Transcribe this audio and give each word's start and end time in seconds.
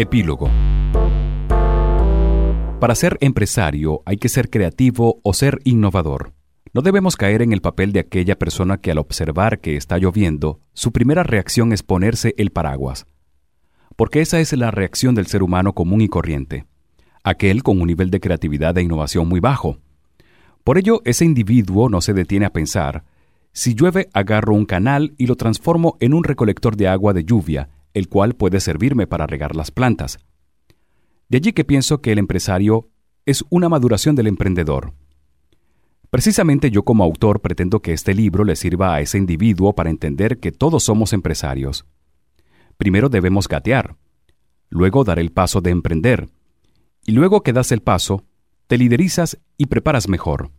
Epílogo 0.00 0.48
Para 2.78 2.94
ser 2.94 3.18
empresario 3.20 4.02
hay 4.06 4.16
que 4.16 4.28
ser 4.28 4.48
creativo 4.48 5.18
o 5.24 5.34
ser 5.34 5.58
innovador. 5.64 6.34
No 6.72 6.82
debemos 6.82 7.16
caer 7.16 7.42
en 7.42 7.52
el 7.52 7.60
papel 7.60 7.92
de 7.92 7.98
aquella 7.98 8.38
persona 8.38 8.80
que 8.80 8.92
al 8.92 8.98
observar 8.98 9.58
que 9.58 9.76
está 9.76 9.98
lloviendo, 9.98 10.60
su 10.72 10.92
primera 10.92 11.24
reacción 11.24 11.72
es 11.72 11.82
ponerse 11.82 12.32
el 12.38 12.52
paraguas. 12.52 13.08
Porque 13.96 14.20
esa 14.20 14.38
es 14.38 14.52
la 14.52 14.70
reacción 14.70 15.16
del 15.16 15.26
ser 15.26 15.42
humano 15.42 15.72
común 15.72 16.00
y 16.00 16.06
corriente, 16.06 16.64
aquel 17.24 17.64
con 17.64 17.80
un 17.80 17.88
nivel 17.88 18.12
de 18.12 18.20
creatividad 18.20 18.78
e 18.78 18.82
innovación 18.82 19.26
muy 19.28 19.40
bajo. 19.40 19.78
Por 20.62 20.78
ello, 20.78 21.02
ese 21.06 21.24
individuo 21.24 21.88
no 21.88 22.02
se 22.02 22.12
detiene 22.12 22.46
a 22.46 22.52
pensar, 22.52 23.02
si 23.52 23.74
llueve 23.74 24.10
agarro 24.12 24.54
un 24.54 24.64
canal 24.64 25.14
y 25.18 25.26
lo 25.26 25.34
transformo 25.34 25.96
en 25.98 26.14
un 26.14 26.22
recolector 26.22 26.76
de 26.76 26.86
agua 26.86 27.14
de 27.14 27.24
lluvia, 27.24 27.70
el 27.98 28.08
cual 28.08 28.34
puede 28.34 28.60
servirme 28.60 29.06
para 29.06 29.26
regar 29.26 29.56
las 29.56 29.70
plantas. 29.70 30.18
De 31.28 31.38
allí 31.38 31.52
que 31.52 31.64
pienso 31.64 32.00
que 32.00 32.12
el 32.12 32.18
empresario 32.18 32.90
es 33.26 33.44
una 33.50 33.68
maduración 33.68 34.16
del 34.16 34.28
emprendedor. 34.28 34.94
Precisamente 36.10 36.70
yo 36.70 36.84
como 36.84 37.04
autor 37.04 37.40
pretendo 37.40 37.82
que 37.82 37.92
este 37.92 38.14
libro 38.14 38.44
le 38.44 38.56
sirva 38.56 38.94
a 38.94 39.00
ese 39.00 39.18
individuo 39.18 39.74
para 39.74 39.90
entender 39.90 40.38
que 40.38 40.52
todos 40.52 40.84
somos 40.84 41.12
empresarios. 41.12 41.84
Primero 42.78 43.10
debemos 43.10 43.48
gatear, 43.48 43.96
luego 44.70 45.04
dar 45.04 45.18
el 45.18 45.32
paso 45.32 45.60
de 45.60 45.70
emprender, 45.70 46.30
y 47.04 47.12
luego 47.12 47.42
que 47.42 47.52
das 47.52 47.72
el 47.72 47.82
paso, 47.82 48.24
te 48.66 48.78
liderizas 48.78 49.38
y 49.58 49.66
preparas 49.66 50.08
mejor. 50.08 50.50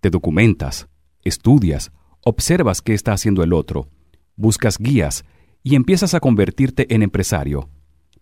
Te 0.00 0.10
documentas, 0.10 0.88
estudias, 1.22 1.92
observas 2.22 2.82
qué 2.82 2.92
está 2.92 3.12
haciendo 3.12 3.42
el 3.42 3.52
otro, 3.52 3.88
buscas 4.36 4.78
guías 4.78 5.24
y 5.62 5.74
empiezas 5.74 6.14
a 6.14 6.20
convertirte 6.20 6.94
en 6.94 7.02
empresario. 7.02 7.68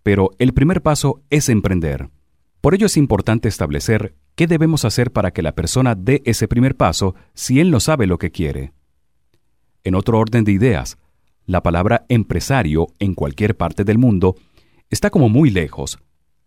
Pero 0.03 0.31
el 0.39 0.53
primer 0.53 0.83
paso 0.83 1.23
es 1.31 1.49
emprender. 1.49 2.11
Por 2.61 2.75
ello 2.75 2.87
es 2.87 2.97
importante 2.97 3.49
establecer 3.49 4.15
qué 4.35 4.47
debemos 4.47 4.85
hacer 4.85 5.13
para 5.13 5.31
que 5.31 5.43
la 5.43 5.55
persona 5.55 5.95
dé 5.95 6.23
ese 6.25 6.49
primer 6.49 6.77
paso 6.77 7.15
si 7.35 7.61
él 7.61 7.71
no 7.71 7.81
sabe 7.81 8.07
lo 8.07 8.19
que 8.19 8.31
quiere. 8.31 8.73
En 9.85 9.95
otro 9.95 10.19
orden 10.19 10.45
de 10.45 10.53
ideas, 10.53 10.99
la 11.47 11.63
palabra 11.63 12.05
empresario 12.09 12.89
en 12.99 13.15
cualquier 13.15 13.57
parte 13.57 13.85
del 13.85 13.99
mundo 13.99 14.37
está 14.91 15.11
como 15.11 15.29
muy 15.29 15.51
lejos. 15.51 15.99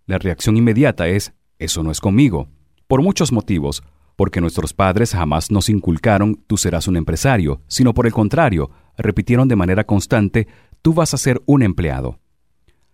La 0.05 0.17
reacción 0.17 0.57
inmediata 0.57 1.07
es, 1.07 1.33
eso 1.57 1.83
no 1.83 1.91
es 1.91 1.99
conmigo, 1.99 2.49
por 2.87 3.01
muchos 3.01 3.31
motivos, 3.31 3.83
porque 4.15 4.41
nuestros 4.41 4.73
padres 4.73 5.13
jamás 5.13 5.49
nos 5.49 5.69
inculcaron 5.69 6.35
tú 6.45 6.57
serás 6.57 6.87
un 6.87 6.97
empresario, 6.97 7.61
sino 7.67 7.93
por 7.93 8.05
el 8.05 8.13
contrario, 8.13 8.69
repitieron 8.97 9.47
de 9.47 9.55
manera 9.55 9.85
constante 9.85 10.47
tú 10.81 10.93
vas 10.93 11.13
a 11.13 11.17
ser 11.17 11.41
un 11.45 11.63
empleado. 11.63 12.19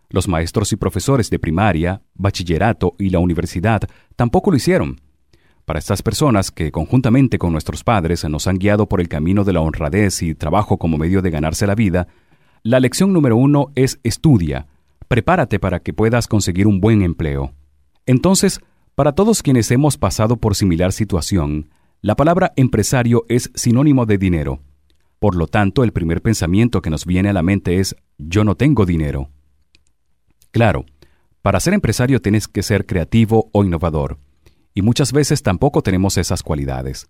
Los 0.09 0.27
maestros 0.27 0.71
y 0.71 0.77
profesores 0.77 1.29
de 1.29 1.39
primaria, 1.39 2.01
bachillerato 2.13 2.95
y 2.97 3.09
la 3.09 3.19
universidad 3.19 3.81
tampoco 4.15 4.51
lo 4.51 4.57
hicieron. 4.57 5.01
Para 5.65 5.79
estas 5.79 6.01
personas 6.01 6.49
que 6.49 6.71
conjuntamente 6.71 7.37
con 7.37 7.51
nuestros 7.51 7.83
padres 7.83 8.23
nos 8.29 8.47
han 8.47 8.57
guiado 8.57 8.87
por 8.87 9.01
el 9.01 9.09
camino 9.09 9.43
de 9.43 9.51
la 9.51 9.59
honradez 9.59 10.21
y 10.23 10.33
trabajo 10.33 10.77
como 10.77 10.97
medio 10.97 11.21
de 11.21 11.29
ganarse 11.29 11.67
la 11.67 11.75
vida, 11.75 12.07
la 12.63 12.79
lección 12.79 13.11
número 13.11 13.35
uno 13.35 13.71
es 13.75 13.99
estudia, 14.03 14.67
prepárate 15.09 15.59
para 15.59 15.79
que 15.79 15.93
puedas 15.93 16.27
conseguir 16.27 16.67
un 16.67 16.79
buen 16.79 17.01
empleo. 17.01 17.53
Entonces, 18.05 18.61
para 18.95 19.11
todos 19.11 19.43
quienes 19.43 19.69
hemos 19.71 19.97
pasado 19.97 20.37
por 20.37 20.55
similar 20.55 20.93
situación, 20.93 21.69
la 22.01 22.15
palabra 22.15 22.53
empresario 22.55 23.25
es 23.27 23.51
sinónimo 23.53 24.05
de 24.05 24.17
dinero. 24.17 24.61
Por 25.19 25.35
lo 25.35 25.47
tanto, 25.47 25.83
el 25.83 25.93
primer 25.93 26.21
pensamiento 26.21 26.81
que 26.81 26.89
nos 26.89 27.05
viene 27.05 27.29
a 27.29 27.33
la 27.33 27.41
mente 27.41 27.79
es 27.79 27.95
yo 28.17 28.43
no 28.43 28.55
tengo 28.55 28.85
dinero. 28.85 29.29
Claro, 30.51 30.85
para 31.41 31.59
ser 31.59 31.73
empresario 31.73 32.21
tienes 32.21 32.47
que 32.47 32.61
ser 32.61 32.85
creativo 32.85 33.49
o 33.51 33.63
innovador, 33.63 34.19
y 34.73 34.81
muchas 34.81 35.11
veces 35.13 35.41
tampoco 35.41 35.81
tenemos 35.81 36.17
esas 36.17 36.43
cualidades. 36.43 37.07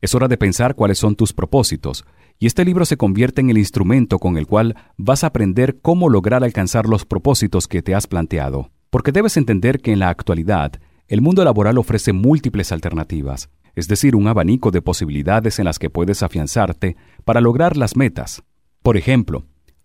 Es 0.00 0.14
hora 0.14 0.28
de 0.28 0.36
pensar 0.36 0.74
cuáles 0.74 0.98
son 0.98 1.16
tus 1.16 1.32
propósitos, 1.32 2.04
y 2.38 2.46
este 2.46 2.64
libro 2.64 2.84
se 2.84 2.96
convierte 2.96 3.40
en 3.40 3.50
el 3.50 3.58
instrumento 3.58 4.18
con 4.18 4.36
el 4.36 4.46
cual 4.46 4.76
vas 4.96 5.24
a 5.24 5.28
aprender 5.28 5.80
cómo 5.80 6.08
lograr 6.08 6.44
alcanzar 6.44 6.86
los 6.86 7.04
propósitos 7.04 7.66
que 7.66 7.82
te 7.82 7.94
has 7.94 8.06
planteado, 8.06 8.70
porque 8.90 9.10
debes 9.10 9.36
entender 9.36 9.80
que 9.80 9.92
en 9.92 9.98
la 9.98 10.10
actualidad 10.10 10.72
el 11.08 11.22
mundo 11.22 11.44
laboral 11.44 11.78
ofrece 11.78 12.12
múltiples 12.12 12.72
alternativas, 12.72 13.48
es 13.76 13.86
decir, 13.88 14.16
un 14.16 14.26
abanico 14.26 14.70
de 14.70 14.82
posibilidades 14.82 15.58
en 15.58 15.66
las 15.66 15.78
que 15.78 15.90
puedes 15.90 16.22
afianzarte 16.22 16.96
para 17.24 17.42
lograr 17.42 17.76
las 17.76 17.94
metas. 17.94 18.42
Por 18.82 18.96
ejemplo, 18.96 19.44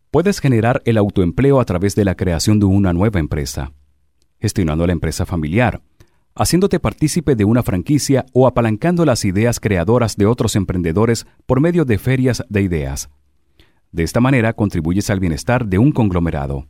puedes 0.10 0.40
generar 0.40 0.82
el 0.86 0.98
autoempleo 0.98 1.60
a 1.60 1.66
través 1.66 1.94
de 1.96 2.06
la 2.06 2.16
creación 2.16 2.60
de 2.60 2.66
una 2.66 2.94
nueva 2.94 3.20
empresa, 3.20 3.74
gestionando 4.40 4.88
la 4.88 4.94
empresa 4.94 5.26
familiar, 5.26 5.82
haciéndote 6.36 6.80
partícipe 6.80 7.36
de 7.36 7.44
una 7.44 7.64
franquicia 7.64 8.26
o 8.32 8.48
apalancando 8.48 9.04
las 9.06 9.26
ideas 9.26 9.60
creadoras 9.60 10.16
de 10.16 10.26
otros 10.26 10.56
emprendedores 10.56 11.28
por 11.46 11.60
medio 11.60 11.84
de 11.84 11.98
ferias 11.98 12.44
de 12.48 12.62
ideas. 12.62 13.10
De 13.92 14.04
esta 14.04 14.22
manera 14.22 14.54
contribuyes 14.54 15.10
al 15.10 15.20
bienestar 15.20 15.68
de 15.68 15.78
un 15.78 15.92
conglomerado. 15.92 16.66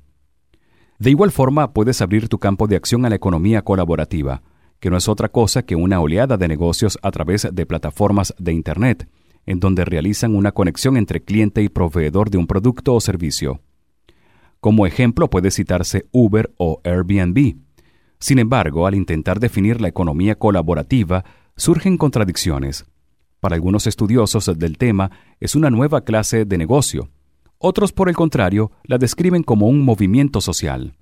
De 0.98 1.12
igual 1.12 1.32
forma, 1.32 1.74
puedes 1.74 2.02
abrir 2.02 2.30
tu 2.30 2.40
campo 2.40 2.66
de 2.68 2.76
acción 2.76 3.06
a 3.06 3.09
la 3.09 3.16
economía 3.16 3.62
colaborativa, 3.62 4.42
que 4.81 4.90
no 4.90 4.97
es 4.97 5.08
otra 5.08 5.30
cosa 5.30 5.62
que 5.62 5.75
una 5.75 6.02
oleada 6.02 6.38
de 6.38 6.47
negocios 6.47 6.97
a 7.03 7.12
través 7.12 7.47
de 7.50 7.66
plataformas 7.68 8.34
de 8.40 8.52
Internet, 8.52 9.08
en 9.46 9.59
donde 9.59 9.86
realizan 9.86 10.36
una 10.36 10.52
conexión 10.52 10.97
entre 10.97 11.24
cliente 11.24 11.62
y 11.62 11.69
proveedor 11.69 12.31
de 12.31 12.40
un 12.40 12.47
producto 12.47 12.96
o 12.96 13.00
servicio. 13.00 13.62
Como 14.59 14.88
ejemplo 14.88 15.30
puede 15.30 15.52
citarse 15.52 16.08
Uber 16.12 16.52
o 16.58 16.81
Airbnb. 16.84 17.58
Sin 18.20 18.40
embargo, 18.40 18.88
al 18.88 18.96
intentar 18.96 19.40
definir 19.40 19.80
la 19.80 19.88
economía 19.88 20.36
colaborativa, 20.36 21.25
surgen 21.56 21.97
contradicciones. 21.97 22.86
Para 23.40 23.56
algunos 23.56 23.86
estudiosos 23.86 24.50
del 24.58 24.80
tema, 24.80 25.12
es 25.40 25.56
una 25.56 25.70
nueva 25.70 26.02
clase 26.02 26.44
de 26.46 26.58
negocio. 26.58 27.09
Otros, 27.59 27.91
por 27.91 28.09
el 28.09 28.16
contrario, 28.16 28.72
la 28.84 28.97
describen 28.97 29.44
como 29.44 29.68
un 29.68 29.81
movimiento 29.81 30.41
social. 30.41 30.96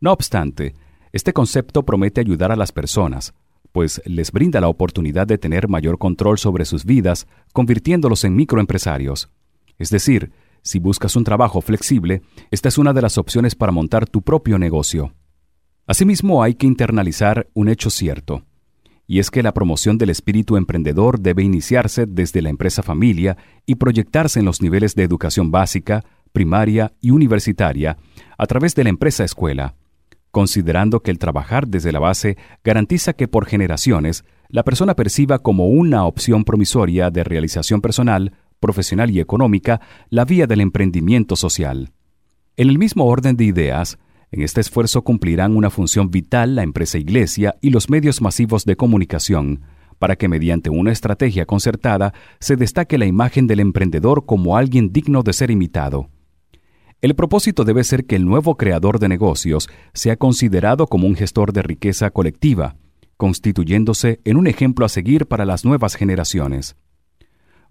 No 0.00 0.12
obstante, 0.12 0.74
este 1.12 1.32
concepto 1.32 1.84
promete 1.84 2.20
ayudar 2.20 2.52
a 2.52 2.56
las 2.56 2.72
personas, 2.72 3.34
pues 3.72 4.00
les 4.04 4.32
brinda 4.32 4.60
la 4.60 4.68
oportunidad 4.68 5.26
de 5.26 5.38
tener 5.38 5.68
mayor 5.68 5.98
control 5.98 6.38
sobre 6.38 6.64
sus 6.64 6.84
vidas, 6.84 7.26
convirtiéndolos 7.52 8.24
en 8.24 8.36
microempresarios. 8.36 9.30
Es 9.78 9.90
decir, 9.90 10.32
si 10.62 10.78
buscas 10.78 11.16
un 11.16 11.24
trabajo 11.24 11.60
flexible, 11.60 12.22
esta 12.50 12.68
es 12.68 12.78
una 12.78 12.92
de 12.92 13.02
las 13.02 13.18
opciones 13.18 13.54
para 13.54 13.72
montar 13.72 14.08
tu 14.08 14.22
propio 14.22 14.58
negocio. 14.58 15.14
Asimismo, 15.86 16.42
hay 16.42 16.54
que 16.54 16.66
internalizar 16.66 17.48
un 17.54 17.68
hecho 17.68 17.88
cierto, 17.88 18.44
y 19.06 19.20
es 19.20 19.30
que 19.30 19.42
la 19.42 19.54
promoción 19.54 19.96
del 19.96 20.10
espíritu 20.10 20.58
emprendedor 20.58 21.18
debe 21.20 21.42
iniciarse 21.42 22.04
desde 22.04 22.42
la 22.42 22.50
empresa 22.50 22.82
familia 22.82 23.38
y 23.64 23.76
proyectarse 23.76 24.40
en 24.40 24.44
los 24.44 24.60
niveles 24.60 24.94
de 24.94 25.04
educación 25.04 25.50
básica, 25.50 26.04
primaria 26.32 26.92
y 27.00 27.10
universitaria 27.10 27.96
a 28.36 28.46
través 28.46 28.74
de 28.74 28.84
la 28.84 28.90
empresa 28.90 29.24
escuela 29.24 29.77
considerando 30.30 31.00
que 31.00 31.10
el 31.10 31.18
trabajar 31.18 31.68
desde 31.68 31.92
la 31.92 31.98
base 31.98 32.36
garantiza 32.64 33.12
que 33.12 33.28
por 33.28 33.46
generaciones 33.46 34.24
la 34.48 34.64
persona 34.64 34.94
perciba 34.94 35.40
como 35.40 35.68
una 35.68 36.04
opción 36.04 36.44
promisoria 36.44 37.10
de 37.10 37.24
realización 37.24 37.80
personal, 37.80 38.32
profesional 38.60 39.10
y 39.10 39.20
económica 39.20 39.80
la 40.08 40.24
vía 40.24 40.46
del 40.46 40.60
emprendimiento 40.60 41.36
social. 41.36 41.92
En 42.56 42.68
el 42.68 42.78
mismo 42.78 43.06
orden 43.06 43.36
de 43.36 43.44
ideas, 43.44 43.98
en 44.30 44.42
este 44.42 44.60
esfuerzo 44.60 45.02
cumplirán 45.02 45.56
una 45.56 45.70
función 45.70 46.10
vital 46.10 46.54
la 46.54 46.62
empresa 46.62 46.98
iglesia 46.98 47.56
y 47.60 47.70
los 47.70 47.88
medios 47.88 48.20
masivos 48.20 48.64
de 48.64 48.76
comunicación, 48.76 49.62
para 49.98 50.16
que 50.16 50.28
mediante 50.28 50.70
una 50.70 50.92
estrategia 50.92 51.46
concertada 51.46 52.12
se 52.40 52.56
destaque 52.56 52.98
la 52.98 53.06
imagen 53.06 53.46
del 53.46 53.60
emprendedor 53.60 54.26
como 54.26 54.56
alguien 54.56 54.92
digno 54.92 55.22
de 55.22 55.32
ser 55.32 55.50
imitado. 55.50 56.10
El 57.00 57.14
propósito 57.14 57.64
debe 57.64 57.84
ser 57.84 58.06
que 58.06 58.16
el 58.16 58.24
nuevo 58.24 58.56
creador 58.56 58.98
de 58.98 59.08
negocios 59.08 59.68
sea 59.94 60.16
considerado 60.16 60.88
como 60.88 61.06
un 61.06 61.14
gestor 61.14 61.52
de 61.52 61.62
riqueza 61.62 62.10
colectiva, 62.10 62.74
constituyéndose 63.16 64.20
en 64.24 64.36
un 64.36 64.48
ejemplo 64.48 64.84
a 64.84 64.88
seguir 64.88 65.26
para 65.26 65.44
las 65.44 65.64
nuevas 65.64 65.94
generaciones. 65.94 66.74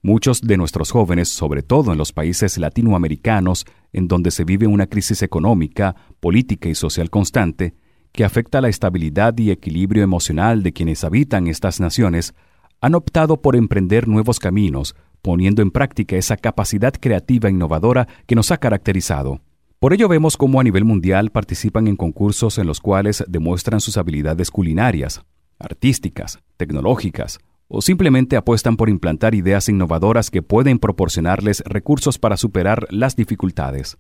Muchos 0.02 0.40
de 0.40 0.56
nuestros 0.56 0.92
jóvenes, 0.92 1.28
sobre 1.28 1.62
todo 1.62 1.92
en 1.92 1.98
los 1.98 2.14
países 2.14 2.58
latinoamericanos, 2.58 3.66
en 3.92 4.08
donde 4.08 4.32
se 4.32 4.46
vive 4.46 4.66
una 4.66 4.88
crisis 4.88 5.22
económica, 5.22 5.98
política 6.22 6.70
y 6.70 6.76
social 6.76 7.10
constante, 7.10 7.76
que 8.14 8.24
afecta 8.24 8.62
la 8.62 8.70
estabilidad 8.70 9.38
y 9.38 9.52
equilibrio 9.52 10.04
emocional 10.04 10.64
de 10.64 10.72
quienes 10.72 11.04
habitan 11.04 11.48
estas 11.48 11.82
naciones, 11.82 12.34
han 12.80 12.96
optado 12.96 13.42
por 13.42 13.58
emprender 13.58 14.08
nuevos 14.08 14.40
caminos, 14.40 14.96
poniendo 15.22 15.62
en 15.62 15.72
práctica 15.72 16.16
esa 16.16 16.38
capacidad 16.38 16.94
creativa 16.94 17.50
e 17.50 17.52
innovadora 17.52 18.08
que 18.26 18.36
nos 18.36 18.52
ha 18.52 18.58
caracterizado. 18.58 19.42
Por 19.80 19.94
ello 19.94 20.08
vemos 20.08 20.38
cómo 20.38 20.60
a 20.60 20.64
nivel 20.64 20.86
mundial 20.86 21.30
participan 21.32 21.88
en 21.88 21.96
concursos 21.96 22.58
en 22.58 22.68
los 22.68 22.82
cuales 22.82 23.24
demuestran 23.28 23.80
sus 23.80 23.98
habilidades 23.98 24.50
culinarias, 24.50 25.24
artísticas, 25.60 26.40
tecnológicas, 26.58 27.40
o 27.68 27.82
simplemente 27.82 28.38
apuestan 28.38 28.78
por 28.78 28.90
implantar 28.90 29.36
ideas 29.36 29.70
innovadoras 29.70 30.32
que 30.32 30.42
pueden 30.42 30.80
proporcionarles 30.80 31.64
recursos 31.66 32.18
para 32.18 32.38
superar 32.38 32.88
las 32.90 33.16
dificultades. 33.16 33.98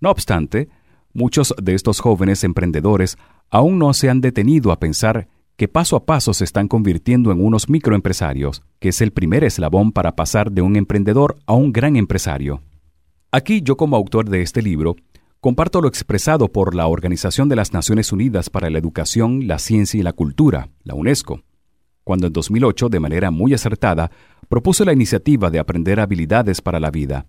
No 0.00 0.10
obstante, 0.10 0.68
Muchos 1.16 1.54
de 1.56 1.72
estos 1.72 2.00
jóvenes 2.00 2.44
emprendedores 2.44 3.16
aún 3.48 3.78
no 3.78 3.94
se 3.94 4.10
han 4.10 4.20
detenido 4.20 4.70
a 4.70 4.78
pensar 4.78 5.28
que 5.56 5.68
paso 5.68 5.96
a 5.96 6.04
paso 6.04 6.34
se 6.34 6.44
están 6.44 6.68
convirtiendo 6.68 7.32
en 7.32 7.42
unos 7.42 7.70
microempresarios, 7.70 8.62
que 8.78 8.90
es 8.90 9.00
el 9.00 9.12
primer 9.12 9.42
eslabón 9.42 9.90
para 9.90 10.14
pasar 10.14 10.52
de 10.52 10.60
un 10.60 10.76
emprendedor 10.76 11.38
a 11.46 11.54
un 11.54 11.72
gran 11.72 11.96
empresario. 11.96 12.62
Aquí 13.32 13.62
yo 13.62 13.76
como 13.76 13.96
autor 13.96 14.28
de 14.28 14.42
este 14.42 14.60
libro 14.60 14.96
comparto 15.40 15.80
lo 15.80 15.88
expresado 15.88 16.48
por 16.48 16.74
la 16.74 16.86
Organización 16.86 17.48
de 17.48 17.56
las 17.56 17.72
Naciones 17.72 18.12
Unidas 18.12 18.50
para 18.50 18.68
la 18.68 18.78
Educación, 18.78 19.46
la 19.46 19.58
Ciencia 19.58 19.98
y 19.98 20.02
la 20.02 20.12
Cultura, 20.12 20.68
la 20.84 20.94
UNESCO, 20.94 21.40
cuando 22.04 22.26
en 22.26 22.32
2008, 22.34 22.88
de 22.90 23.00
manera 23.00 23.30
muy 23.30 23.54
acertada, 23.54 24.10
propuso 24.48 24.84
la 24.84 24.92
iniciativa 24.92 25.50
de 25.50 25.58
aprender 25.58 26.00
habilidades 26.00 26.60
para 26.60 26.80
la 26.80 26.90
vida, 26.90 27.26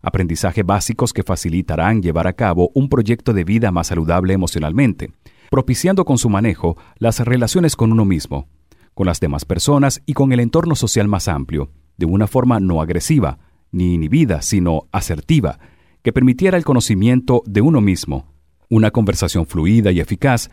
aprendizaje 0.00 0.62
básicos 0.62 1.12
que 1.12 1.22
facilitarán 1.22 2.02
llevar 2.02 2.26
a 2.26 2.32
cabo 2.32 2.70
un 2.74 2.88
proyecto 2.88 3.32
de 3.32 3.44
vida 3.44 3.70
más 3.70 3.88
saludable 3.88 4.32
emocionalmente, 4.32 5.10
propiciando 5.50 6.04
con 6.04 6.18
su 6.18 6.28
manejo 6.28 6.76
las 6.98 7.20
relaciones 7.20 7.76
con 7.76 7.92
uno 7.92 8.04
mismo, 8.04 8.48
con 8.94 9.06
las 9.06 9.20
demás 9.20 9.44
personas 9.44 10.02
y 10.06 10.14
con 10.14 10.32
el 10.32 10.40
entorno 10.40 10.74
social 10.74 11.08
más 11.08 11.28
amplio, 11.28 11.70
de 11.96 12.06
una 12.06 12.26
forma 12.26 12.60
no 12.60 12.80
agresiva, 12.80 13.38
ni 13.72 13.94
inhibida, 13.94 14.42
sino 14.42 14.88
asertiva, 14.92 15.58
que 16.02 16.12
permitiera 16.12 16.56
el 16.56 16.64
conocimiento 16.64 17.42
de 17.46 17.60
uno 17.60 17.80
mismo, 17.80 18.32
una 18.68 18.90
conversación 18.90 19.46
fluida 19.46 19.92
y 19.92 20.00
eficaz, 20.00 20.50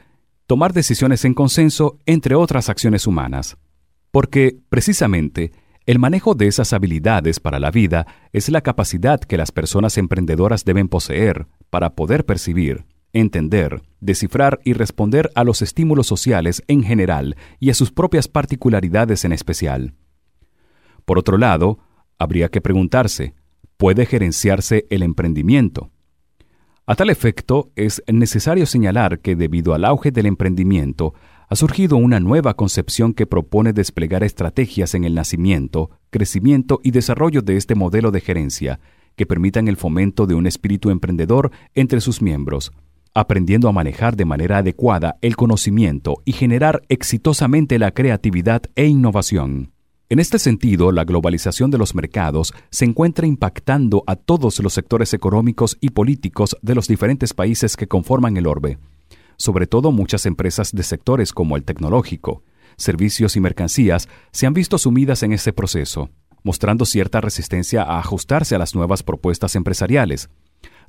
tomar 0.48 0.74
decisiones 0.74 1.26
en 1.26 1.34
consenso, 1.34 2.00
entre 2.06 2.36
otras 2.36 2.70
acciones 2.70 3.08
humanas. 3.08 3.58
Porque, 4.12 4.58
precisamente, 4.70 5.52
el 5.86 6.00
manejo 6.00 6.34
de 6.34 6.48
esas 6.48 6.74
habilidades 6.74 7.40
para 7.40 7.60
la 7.60 7.72
vida 7.72 8.08
es 8.32 8.50
la 8.50 8.62
capacidad 8.62 9.20
que 9.20 9.38
las 9.38 9.52
personas 9.52 9.98
emprendedoras 9.98 10.66
deben 10.66 10.88
poseer 10.88 11.48
para 11.70 11.96
poder 11.96 12.26
percibir, 12.26 12.86
entender, 13.14 13.84
descifrar 14.02 14.60
y 14.66 14.74
responder 14.74 15.32
a 15.36 15.44
los 15.44 15.62
estímulos 15.62 16.08
sociales 16.08 16.64
en 16.68 16.84
general 16.84 17.38
y 17.60 17.70
a 17.70 17.74
sus 17.74 17.92
propias 17.92 18.28
particularidades 18.28 19.24
en 19.24 19.32
especial. 19.32 19.94
Por 21.06 21.20
otro 21.20 21.38
lado, 21.38 21.80
habría 22.18 22.50
que 22.50 22.62
preguntarse, 22.62 23.36
¿puede 23.78 24.06
gerenciarse 24.06 24.88
el 24.90 25.04
emprendimiento? 25.04 25.92
A 26.86 26.96
tal 26.96 27.10
efecto, 27.10 27.72
es 27.76 28.04
necesario 28.12 28.66
señalar 28.66 29.20
que 29.20 29.38
debido 29.38 29.74
al 29.74 29.86
auge 29.86 30.12
del 30.12 30.26
emprendimiento, 30.26 31.14
ha 31.48 31.56
surgido 31.56 31.98
una 31.98 32.20
nueva 32.20 32.56
concepción 32.56 33.14
que 33.14 33.26
propone 33.26 33.74
desplegar 33.74 34.24
estrategias 34.24 34.96
en 34.96 35.04
el 35.04 35.14
nacimiento, 35.14 35.92
crecimiento 36.10 36.82
y 36.84 36.92
desarrollo 36.92 37.42
de 37.42 37.58
este 37.58 37.76
modelo 37.76 38.12
de 38.12 38.22
gerencia, 38.22 38.80
que 39.16 39.26
permitan 39.26 39.68
el 39.68 39.78
fomento 39.78 40.26
de 40.26 40.34
un 40.34 40.48
espíritu 40.48 40.90
emprendedor 40.90 41.52
entre 41.74 42.02
sus 42.02 42.22
miembros, 42.22 42.74
aprendiendo 43.14 43.70
a 43.70 43.72
manejar 43.72 44.16
de 44.16 44.26
manera 44.26 44.58
adecuada 44.58 45.18
el 45.22 45.36
conocimiento 45.36 46.22
y 46.26 46.34
generar 46.34 46.82
exitosamente 46.90 47.80
la 47.80 47.92
creatividad 47.92 48.64
e 48.76 48.86
innovación. 48.88 49.72
En 50.10 50.20
este 50.20 50.38
sentido, 50.38 50.92
la 50.92 51.06
globalización 51.06 51.72
de 51.72 51.78
los 51.78 51.96
mercados 51.96 52.54
se 52.70 52.86
encuentra 52.86 53.26
impactando 53.26 54.04
a 54.06 54.16
todos 54.16 54.60
los 54.60 54.74
sectores 54.74 55.14
económicos 55.14 55.78
y 55.82 55.90
políticos 55.90 56.56
de 56.62 56.76
los 56.76 56.88
diferentes 56.88 57.34
países 57.34 57.76
que 57.76 57.88
conforman 57.88 58.38
el 58.38 58.46
orbe, 58.46 58.78
sobre 59.38 59.66
todo 59.66 59.92
muchas 59.92 60.26
empresas 60.26 60.72
de 60.72 60.84
sectores 60.84 61.34
como 61.34 61.56
el 61.56 61.64
tecnológico, 61.64 62.44
servicios 62.78 63.36
y 63.36 63.40
mercancías 63.40 64.08
se 64.32 64.46
han 64.46 64.54
visto 64.54 64.78
sumidas 64.78 65.24
en 65.24 65.34
ese 65.34 65.54
proceso, 65.54 66.10
mostrando 66.44 66.86
cierta 66.86 67.22
resistencia 67.22 67.84
a 67.84 68.00
ajustarse 68.00 68.56
a 68.56 68.60
las 68.60 68.76
nuevas 68.76 69.04
propuestas 69.04 69.56
empresariales, 69.56 70.30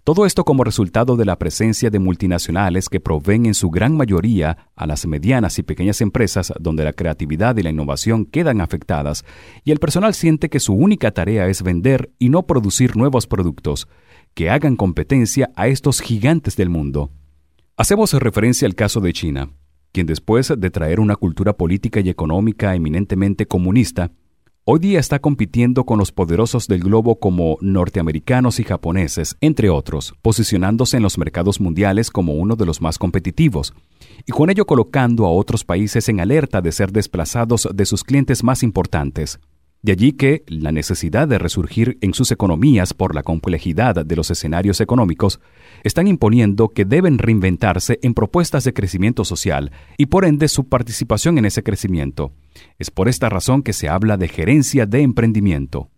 todo 0.04 0.26
esto 0.26 0.44
como 0.44 0.64
resultado 0.64 1.16
de 1.16 1.24
la 1.24 1.38
presencia 1.38 1.88
de 1.88 1.98
multinacionales 1.98 2.90
que 2.90 3.00
proveen 3.00 3.46
en 3.46 3.54
su 3.54 3.70
gran 3.70 3.96
mayoría 3.96 4.68
a 4.76 4.86
las 4.86 5.06
medianas 5.06 5.58
y 5.58 5.62
pequeñas 5.62 6.02
empresas 6.02 6.52
donde 6.60 6.84
la 6.84 6.92
creatividad 6.92 7.56
y 7.56 7.62
la 7.62 7.70
innovación 7.70 8.26
quedan 8.26 8.60
afectadas 8.60 9.24
y 9.64 9.70
el 9.72 9.78
personal 9.78 10.12
siente 10.12 10.50
que 10.50 10.60
su 10.60 10.74
única 10.74 11.12
tarea 11.12 11.48
es 11.48 11.62
vender 11.62 12.12
y 12.18 12.28
no 12.28 12.46
producir 12.46 12.98
nuevos 12.98 13.26
productos 13.26 13.88
que 14.34 14.50
hagan 14.50 14.76
competencia 14.76 15.50
a 15.56 15.68
estos 15.68 16.02
gigantes 16.02 16.54
del 16.56 16.68
mundo. 16.68 17.10
Hacemos 17.78 18.12
referencia 18.12 18.68
al 18.68 18.74
caso 18.74 19.00
de 19.00 19.14
China, 19.14 19.52
quien 19.90 20.06
después 20.06 20.52
de 20.54 20.70
traer 20.70 21.00
una 21.00 21.16
cultura 21.16 21.54
política 21.54 22.00
y 22.00 22.10
económica 22.10 22.74
eminentemente 22.74 23.46
comunista, 23.46 24.10
hoy 24.66 24.78
día 24.78 24.99
está 24.99 25.19
compitiendo 25.19 25.84
con 25.84 25.99
los 25.99 26.11
poderosos 26.11 26.66
del 26.69 26.81
globo 26.81 27.16
como 27.16 27.58
norteamericanos 27.61 28.61
y 28.61 28.64
japoneses, 28.64 29.37
entre 29.40 29.69
otros, 29.69 30.14
posicionándose 30.22 30.96
en 30.96 31.02
los 31.02 31.19
mercados 31.19 31.61
mundiales 31.61 32.11
como 32.11 32.34
uno 32.34 32.56
de 32.56 32.64
los 32.64 32.81
más 32.81 32.99
competitivos, 32.99 33.75
y 34.26 34.32
con 34.32 34.49
ello 34.49 34.64
colocando 34.64 35.26
a 35.26 35.31
otros 35.31 35.64
países 35.64 36.08
en 36.08 36.20
alerta 36.20 36.62
de 36.62 36.72
ser 36.72 36.93
desplazados 36.93 37.69
de 37.75 37.84
sus 37.84 38.05
clientes 38.05 38.43
más 38.43 38.62
importantes. 38.62 39.38
De 39.84 39.92
allí 39.92 40.12
que 40.12 40.44
la 40.46 40.72
necesidad 40.72 41.28
de 41.28 41.38
resurgir 41.38 41.98
en 42.00 42.14
sus 42.14 42.32
economías 42.32 42.94
por 42.94 43.14
la 43.14 43.22
complejidad 43.22 44.06
de 44.06 44.16
los 44.16 44.31
escenarios 44.31 44.81
económicos 44.81 45.40
están 45.82 46.06
imponiendo 46.08 46.70
que 46.70 46.86
deben 46.86 47.19
reinventarse 47.19 47.98
en 48.00 48.14
propuestas 48.14 48.64
de 48.64 48.72
crecimiento 48.72 49.26
social 49.26 49.72
y 49.98 50.06
por 50.06 50.25
ende 50.25 50.48
su 50.48 50.70
participación 50.70 51.36
en 51.36 51.44
ese 51.44 51.62
crecimiento. 51.62 52.32
Es 52.78 52.90
por 52.90 53.10
esta 53.10 53.28
razón 53.28 53.62
que 53.62 53.75
se 53.75 53.90
habla 53.90 54.16
de 54.16 54.28
gerencia 54.28 54.86
de 54.86 55.02
emprendimiento. 55.02 55.90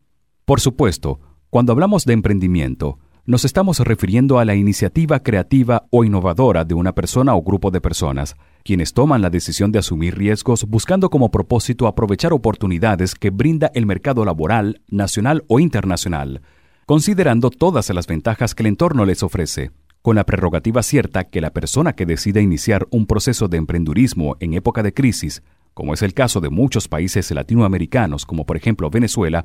Por 0.45 0.61
supuesto, 0.61 1.21
cuando 1.49 1.71
hablamos 1.71 2.07
de 2.07 2.15
emprendimiento, 2.15 2.99
nos 3.27 3.45
estamos 3.45 3.81
refiriendo 3.81 4.39
a 4.39 4.45
la 4.45 4.55
iniciativa 4.55 5.19
creativa 5.19 5.89
o 5.91 6.05
innovadora 6.05 6.65
de 6.65 6.75
una 6.75 6.93
persona 6.93 7.35
o 7.35 7.43
grupo 7.43 7.73
de 7.73 7.81
personas, 7.81 8.37
quienes 8.63 8.93
toman 8.93 9.21
la 9.21 9.31
decisión 9.31 9.73
de 9.73 9.81
asumir 9.81 10.17
riesgos 10.17 10.65
buscando 10.65 11.11
como 11.11 11.33
propósito 11.33 11.89
aprovechar 11.89 12.33
oportunidades 12.33 13.17
que 13.17 13.31
brinda 13.31 13.73
el 13.75 13.85
mercado 13.85 14.25
laboral, 14.25 14.81
nacional 14.87 15.45
o 15.49 15.59
internacional, 15.59 16.41
considerando 16.87 17.51
todas 17.51 17.91
las 17.91 18.07
ventajas 18.07 18.55
que 18.55 18.63
el 18.63 18.69
entorno 18.69 19.05
les 19.05 19.25
ofrece, 19.25 19.73
con 20.03 20.15
la 20.15 20.25
prerrogativa 20.25 20.85
cierta 20.85 21.25
que 21.25 21.41
la 21.41 21.51
persona 21.51 21.95
que 21.95 22.07
decida 22.07 22.41
iniciar 22.41 22.87
un 22.93 23.07
proceso 23.07 23.49
de 23.49 23.57
emprendurismo 23.57 24.37
en 24.39 24.55
época 24.55 24.85
de 24.85 24.95
crisis, 24.95 25.43
como 25.75 25.95
es 25.95 26.03
el 26.03 26.15
caso 26.15 26.41
de 26.41 26.49
muchos 26.49 26.87
países 26.87 27.31
latinoamericanos, 27.33 28.25
como 28.25 28.47
por 28.47 28.57
ejemplo 28.57 28.89
Venezuela, 28.89 29.45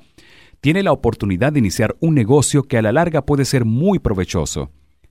tiene 0.62 0.84
la 0.84 0.92
oportunidad 0.92 1.52
de 1.52 1.60
iniciar 1.60 1.96
un 2.00 2.14
negocio 2.14 2.64
que 2.64 2.78
a 2.78 2.82
la 2.84 2.92
larga 2.92 3.26
puede 3.26 3.46
ser 3.46 3.66
muy 3.66 3.98
provechoso, 3.98 4.70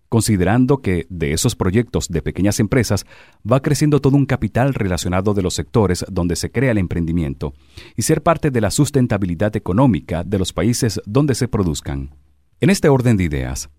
considerando 0.09 0.79
que 0.79 1.07
de 1.11 1.33
esos 1.33 1.57
proyectos 1.57 2.09
de 2.09 2.23
pequeñas 2.23 2.61
empresas 2.61 3.05
va 3.51 3.61
creciendo 3.61 4.01
todo 4.01 4.17
un 4.17 4.27
capital 4.27 4.75
relacionado 4.75 5.35
de 5.35 5.43
los 5.43 5.55
sectores 5.55 6.05
donde 6.09 6.37
se 6.37 6.53
crea 6.53 6.71
el 6.71 6.79
emprendimiento 6.79 7.53
y 7.97 8.03
ser 8.03 8.23
parte 8.23 8.51
de 8.53 8.61
la 8.61 8.71
sustentabilidad 8.71 9.55
económica 9.57 10.23
de 10.23 10.39
los 10.39 10.53
países 10.53 11.01
donde 11.05 11.35
se 11.35 11.49
produzcan. 11.49 12.15
En 12.61 12.71
este 12.71 12.89
orden 12.89 13.17
de 13.17 13.25
ideas, 13.25 13.71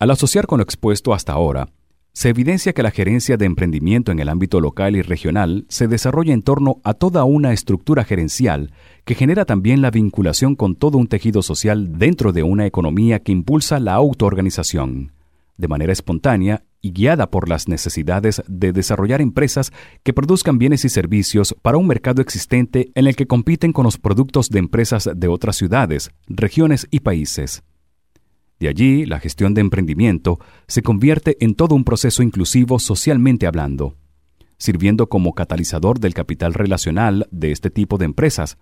al 0.00 0.10
asociar 0.10 0.46
con 0.46 0.58
lo 0.58 0.64
expuesto 0.64 1.14
hasta 1.14 1.32
ahora, 1.32 1.68
se 2.12 2.28
evidencia 2.28 2.74
que 2.74 2.82
la 2.82 2.90
gerencia 2.90 3.38
de 3.38 3.46
emprendimiento 3.46 4.12
en 4.12 4.18
el 4.18 4.28
ámbito 4.28 4.60
local 4.60 4.96
y 4.96 5.02
regional 5.02 5.64
se 5.68 5.88
desarrolla 5.88 6.34
en 6.34 6.42
torno 6.42 6.80
a 6.84 6.92
toda 6.92 7.24
una 7.24 7.52
estructura 7.52 8.04
gerencial 8.04 8.72
que 9.04 9.14
genera 9.14 9.46
también 9.46 9.80
la 9.80 9.90
vinculación 9.90 10.54
con 10.54 10.76
todo 10.76 10.98
un 10.98 11.06
tejido 11.06 11.40
social 11.42 11.98
dentro 11.98 12.32
de 12.32 12.42
una 12.42 12.66
economía 12.66 13.20
que 13.20 13.32
impulsa 13.32 13.80
la 13.80 13.94
autoorganización, 13.94 15.12
de 15.56 15.68
manera 15.68 15.92
espontánea 15.92 16.64
y 16.82 16.92
guiada 16.92 17.30
por 17.30 17.48
las 17.48 17.66
necesidades 17.66 18.42
de 18.46 18.72
desarrollar 18.72 19.22
empresas 19.22 19.72
que 20.02 20.12
produzcan 20.12 20.58
bienes 20.58 20.84
y 20.84 20.90
servicios 20.90 21.56
para 21.62 21.78
un 21.78 21.86
mercado 21.86 22.20
existente 22.20 22.90
en 22.94 23.06
el 23.06 23.16
que 23.16 23.26
compiten 23.26 23.72
con 23.72 23.84
los 23.84 23.96
productos 23.96 24.50
de 24.50 24.58
empresas 24.58 25.08
de 25.14 25.28
otras 25.28 25.56
ciudades, 25.56 26.10
regiones 26.26 26.88
y 26.90 27.00
países. 27.00 27.62
De 28.62 28.68
allí, 28.68 29.06
la 29.06 29.18
gestión 29.18 29.54
de 29.54 29.60
emprendimiento 29.60 30.38
se 30.68 30.82
convierte 30.82 31.36
en 31.40 31.56
todo 31.56 31.74
un 31.74 31.82
proceso 31.82 32.22
inclusivo 32.22 32.78
socialmente 32.78 33.48
hablando, 33.48 33.96
sirviendo 34.56 35.08
como 35.08 35.34
catalizador 35.34 35.98
del 35.98 36.14
capital 36.14 36.54
relacional 36.54 37.26
de 37.32 37.50
este 37.50 37.70
tipo 37.70 37.98
de 37.98 38.04
empresas, 38.04 38.58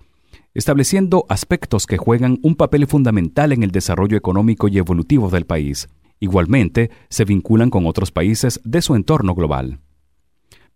estableciendo 0.54 1.26
aspectos 1.28 1.87
que 1.87 1.99
juegan 1.99 2.38
un 2.42 2.54
papel 2.54 2.87
fundamental 2.87 3.52
en 3.52 3.62
el 3.62 3.73
desarrollo 3.73 4.16
económico 4.16 4.69
y 4.69 4.78
evolutivo 4.78 5.28
del 5.28 5.45
país. 5.45 5.90
Igualmente, 6.19 6.90
se 7.11 7.26
vinculan 7.26 7.69
con 7.69 7.85
otros 7.85 8.11
países 8.11 8.59
de 8.64 8.80
su 8.80 8.95
entorno 8.95 9.35
global. 9.35 9.80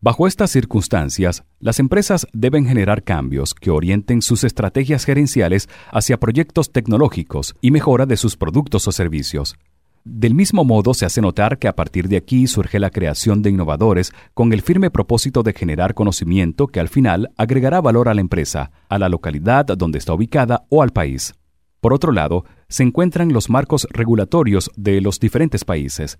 Bajo 0.05 0.27
estas 0.27 0.51
circunstancias, 0.51 1.45
las 1.61 1.81
empresas 1.81 2.27
deben 2.35 2.67
generar 2.67 3.05
cambios 3.05 3.55
que 3.55 3.71
orienten 3.71 4.21
sus 4.21 4.45
estrategias 4.45 5.07
gerenciales 5.07 5.67
hacia 5.91 6.21
proyectos 6.21 6.73
tecnológicos 6.73 7.55
y 7.63 7.71
mejora 7.71 8.05
de 8.05 8.19
sus 8.19 8.37
productos 8.37 8.87
o 8.87 8.93
servicios. 8.93 9.57
Del 10.05 10.35
mismo 10.35 10.63
modo, 10.63 10.93
se 10.93 11.07
hace 11.07 11.23
notar 11.23 11.59
que 11.59 11.69
a 11.69 11.75
partir 11.75 12.09
de 12.09 12.19
aquí 12.19 12.47
surge 12.49 12.79
la 12.79 12.91
creación 12.91 13.41
de 13.41 13.49
innovadores 13.49 14.13
con 14.35 14.53
el 14.53 14.61
firme 14.61 14.91
propósito 14.91 15.43
de 15.43 15.55
generar 15.55 15.95
conocimiento 15.95 16.67
que 16.67 16.81
al 16.81 16.91
final 16.91 17.31
agregará 17.39 17.81
valor 17.81 18.11
a 18.11 18.15
la 18.15 18.21
empresa, 18.21 18.73
a 18.91 18.99
la 18.99 19.09
localidad 19.09 19.65
donde 19.65 19.97
está 19.97 20.13
ubicada 20.13 20.67
o 20.69 20.83
al 20.83 20.91
país. 20.91 21.33
Por 21.81 21.95
otro 21.95 22.13
lado, 22.13 22.45
se 22.69 22.83
encuentran 22.83 23.33
los 23.33 23.49
marcos 23.49 23.89
regulatorios 23.91 24.71
de 24.77 25.01
los 25.01 25.19
diferentes 25.19 25.65
países, 25.65 26.19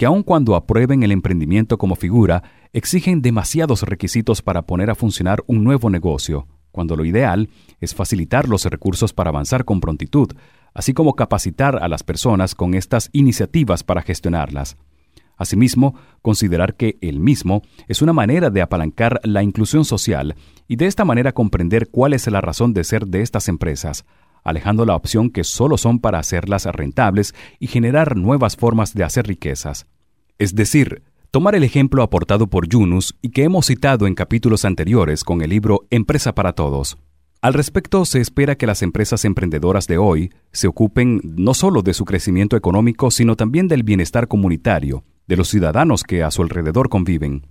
que 0.00 0.06
aun 0.06 0.22
cuando 0.22 0.56
aprueben 0.56 1.02
el 1.02 1.12
emprendimiento 1.12 1.76
como 1.76 1.94
figura, 1.94 2.42
exigen 2.72 3.20
demasiados 3.20 3.82
requisitos 3.82 4.40
para 4.40 4.62
poner 4.62 4.88
a 4.88 4.94
funcionar 4.94 5.44
un 5.46 5.62
nuevo 5.62 5.90
negocio, 5.90 6.46
cuando 6.72 6.96
lo 6.96 7.04
ideal 7.04 7.50
es 7.82 7.94
facilitar 7.94 8.48
los 8.48 8.64
recursos 8.64 9.12
para 9.12 9.28
avanzar 9.28 9.66
con 9.66 9.78
prontitud, 9.78 10.32
así 10.72 10.94
como 10.94 11.16
capacitar 11.16 11.82
a 11.82 11.86
las 11.86 12.02
personas 12.02 12.54
con 12.54 12.72
estas 12.72 13.10
iniciativas 13.12 13.84
para 13.84 14.00
gestionarlas. 14.00 14.78
Asimismo, 15.36 15.94
considerar 16.22 16.76
que 16.76 16.96
el 17.02 17.20
mismo 17.20 17.60
es 17.86 18.00
una 18.00 18.14
manera 18.14 18.48
de 18.48 18.62
apalancar 18.62 19.20
la 19.22 19.42
inclusión 19.42 19.84
social 19.84 20.34
y 20.66 20.76
de 20.76 20.86
esta 20.86 21.04
manera 21.04 21.32
comprender 21.32 21.90
cuál 21.90 22.14
es 22.14 22.26
la 22.26 22.40
razón 22.40 22.72
de 22.72 22.84
ser 22.84 23.06
de 23.06 23.20
estas 23.20 23.48
empresas, 23.48 24.06
alejando 24.44 24.84
la 24.84 24.94
opción 24.94 25.30
que 25.30 25.44
solo 25.44 25.76
son 25.78 25.98
para 25.98 26.18
hacerlas 26.18 26.66
rentables 26.66 27.34
y 27.58 27.66
generar 27.66 28.16
nuevas 28.16 28.56
formas 28.56 28.94
de 28.94 29.04
hacer 29.04 29.26
riquezas. 29.26 29.86
Es 30.38 30.54
decir, 30.54 31.02
tomar 31.30 31.54
el 31.54 31.64
ejemplo 31.64 32.02
aportado 32.02 32.48
por 32.48 32.68
Yunus 32.68 33.14
y 33.22 33.30
que 33.30 33.44
hemos 33.44 33.66
citado 33.66 34.06
en 34.06 34.14
capítulos 34.14 34.64
anteriores 34.64 35.24
con 35.24 35.42
el 35.42 35.50
libro 35.50 35.86
Empresa 35.90 36.34
para 36.34 36.52
Todos. 36.54 36.98
Al 37.42 37.54
respecto, 37.54 38.04
se 38.04 38.20
espera 38.20 38.56
que 38.56 38.66
las 38.66 38.82
empresas 38.82 39.24
emprendedoras 39.24 39.86
de 39.86 39.96
hoy 39.96 40.30
se 40.52 40.66
ocupen 40.66 41.20
no 41.24 41.54
solo 41.54 41.80
de 41.82 41.94
su 41.94 42.04
crecimiento 42.04 42.54
económico, 42.54 43.10
sino 43.10 43.34
también 43.34 43.66
del 43.66 43.82
bienestar 43.82 44.28
comunitario, 44.28 45.04
de 45.26 45.36
los 45.36 45.48
ciudadanos 45.48 46.02
que 46.02 46.22
a 46.22 46.30
su 46.30 46.42
alrededor 46.42 46.90
conviven. 46.90 47.46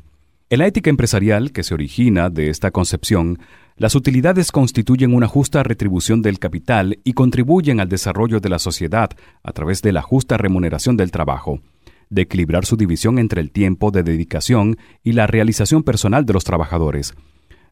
En 0.51 0.57
la 0.57 0.65
ética 0.65 0.89
empresarial 0.89 1.51
que 1.51 1.61
se 1.61 1.75
origina 1.75 2.31
de 2.31 2.49
esta 2.49 2.71
concepción, 2.71 3.37
las 3.77 3.93
utilidades 3.93 4.51
constituyen 4.51 5.13
una 5.13 5.27
justa 5.27 5.61
retribución 5.61 6.23
del 6.23 6.39
capital 6.39 6.97
y 7.03 7.13
contribuyen 7.13 7.79
al 7.79 7.87
desarrollo 7.87 8.39
de 8.39 8.49
la 8.49 8.57
sociedad 8.57 9.11
a 9.43 9.51
través 9.51 9.83
de 9.83 9.91
la 9.91 10.01
justa 10.01 10.37
remuneración 10.37 10.97
del 10.97 11.11
trabajo, 11.11 11.61
de 12.09 12.23
equilibrar 12.23 12.65
su 12.65 12.77
división 12.77 13.19
entre 13.19 13.41
el 13.41 13.51
tiempo 13.51 13.91
de 13.91 14.01
dedicación 14.01 14.77
y 15.03 15.11
la 15.11 15.27
realización 15.27 15.83
personal 15.83 16.25
de 16.25 16.33
los 16.33 16.45
trabajadores, 16.45 17.13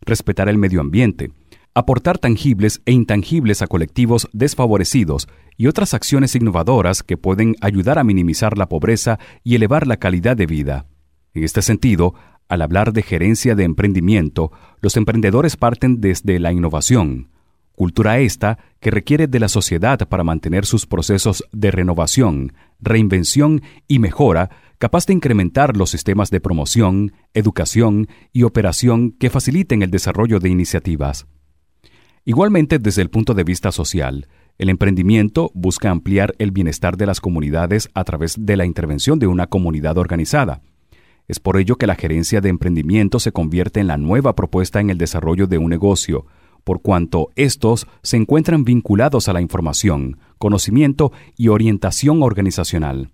respetar 0.01 0.47
el 0.47 0.59
medio 0.59 0.79
ambiente, 0.79 1.31
aportar 1.73 2.19
tangibles 2.19 2.83
e 2.85 2.91
intangibles 2.91 3.63
a 3.63 3.67
colectivos 3.67 4.29
desfavorecidos 4.33 5.27
y 5.57 5.65
otras 5.65 5.95
acciones 5.95 6.35
innovadoras 6.35 7.01
que 7.01 7.17
pueden 7.17 7.55
ayudar 7.59 7.97
a 7.97 8.03
minimizar 8.03 8.55
la 8.55 8.69
pobreza 8.69 9.17
y 9.43 9.55
elevar 9.55 9.87
la 9.87 9.97
calidad 9.97 10.37
de 10.37 10.45
vida. 10.45 10.85
En 11.33 11.43
este 11.43 11.61
sentido, 11.61 12.15
al 12.49 12.61
hablar 12.61 12.93
de 12.93 13.03
gerencia 13.03 13.55
de 13.55 13.63
emprendimiento, 13.63 14.51
los 14.81 14.97
emprendedores 14.97 15.57
parten 15.57 16.01
desde 16.01 16.39
la 16.39 16.51
innovación, 16.51 17.29
cultura 17.77 18.19
esta 18.19 18.57
que 18.79 18.89
requiere 18.89 19.27
de 19.27 19.39
la 19.39 19.49
sociedad 19.49 19.99
para 20.07 20.23
mantener 20.23 20.65
sus 20.65 20.85
procesos 20.85 21.43
de 21.51 21.69
renovación, 21.71 22.53
reinvención 22.79 23.61
y 23.87 23.99
mejora 23.99 24.49
capaz 24.79 25.05
de 25.05 25.13
incrementar 25.13 25.77
los 25.77 25.89
sistemas 25.89 26.29
de 26.29 26.39
promoción, 26.39 27.13
educación 27.33 28.07
y 28.33 28.43
operación 28.43 29.11
que 29.11 29.29
faciliten 29.29 29.81
el 29.81 29.91
desarrollo 29.91 30.39
de 30.39 30.49
iniciativas. 30.49 31.27
Igualmente, 32.25 32.79
desde 32.79 33.01
el 33.01 33.09
punto 33.09 33.33
de 33.33 33.43
vista 33.43 33.71
social, 33.71 34.27
el 34.57 34.69
emprendimiento 34.69 35.51
busca 35.53 35.91
ampliar 35.91 36.33
el 36.39 36.51
bienestar 36.51 36.97
de 36.97 37.05
las 37.05 37.21
comunidades 37.21 37.89
a 37.93 38.03
través 38.03 38.35
de 38.39 38.57
la 38.57 38.65
intervención 38.65 39.19
de 39.19 39.27
una 39.27 39.47
comunidad 39.47 39.97
organizada. 39.97 40.61
Es 41.27 41.39
por 41.39 41.57
ello 41.57 41.75
que 41.75 41.87
la 41.87 41.95
gerencia 41.95 42.39
de 42.39 42.49
emprendimiento 42.49 43.19
se 43.19 43.31
convierte 43.31 43.79
en 43.79 43.87
la 43.87 43.97
nueva 43.97 44.35
propuesta 44.35 44.79
en 44.79 44.89
el 44.89 44.97
desarrollo 44.97 45.47
de 45.47 45.57
un 45.57 45.69
negocio, 45.69 46.25
por 46.63 46.81
cuanto 46.81 47.29
estos 47.35 47.87
se 48.01 48.17
encuentran 48.17 48.63
vinculados 48.63 49.27
a 49.27 49.33
la 49.33 49.41
información, 49.41 50.19
conocimiento 50.37 51.11
y 51.35 51.49
orientación 51.49 52.23
organizacional. 52.23 53.11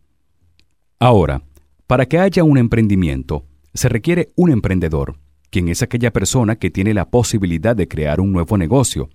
Ahora, 1.00 1.44
para 1.88 2.06
que 2.06 2.20
haya 2.20 2.44
un 2.44 2.58
emprendimiento, 2.58 3.46
se 3.74 3.90
requiere 3.90 4.30
un 4.36 4.52
emprendedor 4.52 5.20
quien 5.50 5.70
es 5.70 5.84
aquella 5.84 6.12
persona 6.12 6.56
que 6.56 6.72
tiene 6.72 6.96
la 6.96 7.12
posibilidad 7.12 7.76
de 7.76 7.88
crear 7.88 8.20
un 8.20 8.32
nuevo 8.32 8.58
negocio, 8.58 9.10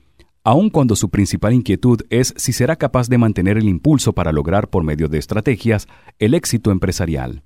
aun 0.45 0.71
cuando 0.71 0.95
su 0.95 1.11
principal 1.11 1.53
inquietud 1.53 2.03
es 2.11 2.33
si 2.37 2.53
será 2.53 2.77
capaz 2.77 3.09
de 3.09 3.19
mantener 3.19 3.59
el 3.59 3.69
impulso 3.69 4.13
para 4.13 4.31
lograr 4.31 4.71
por 4.71 4.85
medio 4.85 5.09
de 5.09 5.19
estrategias 5.19 5.89
el 6.21 6.35
éxito 6.35 6.71
empresarial. 6.71 7.43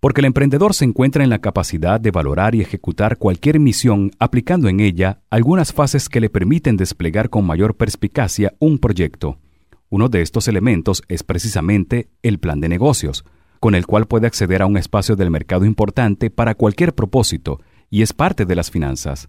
Porque 0.00 0.20
el 0.20 0.26
emprendedor 0.26 0.74
se 0.74 0.84
encuentra 0.84 1.24
en 1.24 1.30
la 1.30 1.40
capacidad 1.40 2.00
de 2.00 2.12
valorar 2.12 2.54
y 2.54 2.60
ejecutar 2.60 3.18
cualquier 3.18 3.58
misión 3.58 4.12
aplicando 4.20 4.68
en 4.68 4.78
ella 4.78 5.22
algunas 5.28 5.72
fases 5.72 6.08
que 6.08 6.20
le 6.20 6.30
permiten 6.30 6.76
desplegar 6.76 7.30
con 7.30 7.44
mayor 7.44 7.76
perspicacia 7.76 8.54
un 8.60 8.78
proyecto. 8.78 9.38
Uno 9.90 10.08
de 10.08 10.22
estos 10.22 10.46
elementos 10.46 11.02
es 11.08 11.24
precisamente 11.24 12.10
el 12.22 12.38
plan 12.38 12.60
de 12.60 12.68
negocios, 12.68 13.24
con 13.58 13.74
el 13.74 13.86
cual 13.86 14.06
puede 14.06 14.28
acceder 14.28 14.62
a 14.62 14.66
un 14.66 14.76
espacio 14.76 15.16
del 15.16 15.30
mercado 15.30 15.64
importante 15.64 16.30
para 16.30 16.54
cualquier 16.54 16.94
propósito 16.94 17.60
y 17.90 18.02
es 18.02 18.12
parte 18.12 18.44
de 18.44 18.54
las 18.54 18.70
finanzas. 18.70 19.28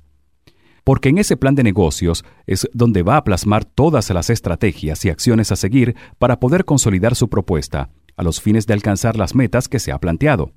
Porque 0.84 1.10
en 1.10 1.18
ese 1.18 1.38
plan 1.38 1.56
de 1.56 1.64
negocios 1.64 2.26
es 2.46 2.70
donde 2.74 3.04
va 3.04 3.18
a 3.18 3.24
plasmar 3.24 3.66
todas 3.66 4.10
las 4.12 4.30
estrategias 4.30 5.04
y 5.06 5.10
acciones 5.10 5.52
a 5.52 5.56
seguir 5.56 5.96
para 6.20 6.40
poder 6.40 6.66
consolidar 6.66 7.16
su 7.16 7.30
propuesta, 7.30 7.90
a 8.16 8.24
los 8.24 8.42
fines 8.42 8.68
de 8.68 8.74
alcanzar 8.74 9.16
las 9.16 9.34
metas 9.34 9.68
que 9.68 9.80
se 9.80 9.92
ha 9.92 10.00
planteado. 10.00 10.52